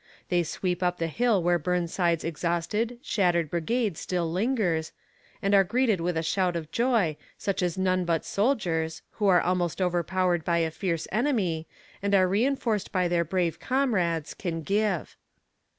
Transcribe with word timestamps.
They 0.29 0.41
sweep 0.41 0.81
up 0.81 0.97
the 0.97 1.05
hill 1.05 1.43
where 1.43 1.59
Burnside's 1.59 2.23
exhausted, 2.23 2.97
shattered 3.03 3.51
brigade 3.51 3.99
still 3.99 4.31
lingers, 4.31 4.93
and 5.43 5.53
are 5.53 5.63
greeted 5.63 6.01
with 6.01 6.17
a 6.17 6.23
shout 6.23 6.55
of 6.55 6.71
joy, 6.71 7.17
such 7.37 7.61
as 7.61 7.77
none 7.77 8.03
but 8.03 8.25
soldiers, 8.25 9.03
who 9.19 9.27
are 9.27 9.41
almost 9.41 9.79
overpowered 9.79 10.43
by 10.43 10.57
a 10.57 10.71
fierce 10.71 11.07
enemy, 11.11 11.67
and 12.01 12.15
are 12.15 12.27
reinforced 12.27 12.91
by 12.91 13.07
their 13.07 13.23
brave 13.23 13.59
comrades, 13.59 14.33
can 14.33 14.63
give. 14.63 15.15